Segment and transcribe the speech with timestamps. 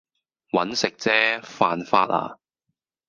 [0.49, 2.39] 搵食啫，犯法呀